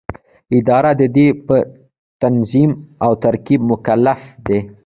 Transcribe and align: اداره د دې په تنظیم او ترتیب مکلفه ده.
اداره 0.57 0.91
د 1.01 1.03
دې 1.15 1.27
په 1.47 1.57
تنظیم 2.21 2.71
او 3.05 3.11
ترتیب 3.23 3.59
مکلفه 3.71 4.29
ده. 4.45 4.59